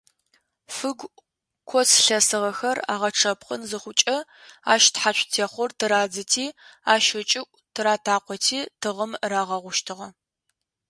[0.75, 1.07] Фыгу,
[1.69, 4.17] коц лъэсыгъэхэр агъэчъэпхъын зыхъукӏэ,
[4.73, 6.45] ащ тхьацу техъор тырадзэти
[6.93, 10.07] ащ ыкӏыӏу тыратакъоти тыгъэм рагъэущтыгъэ.